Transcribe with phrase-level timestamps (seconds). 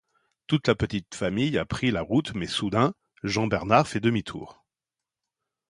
[0.47, 4.65] Toute la petite famille a pris la route mais soudain, Jean Bernard fait demi-tour.